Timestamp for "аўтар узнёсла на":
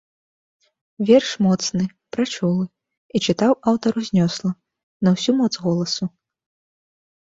3.75-5.19